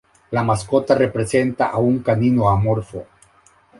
[0.35, 3.05] La mascota representa a un canino amorfo.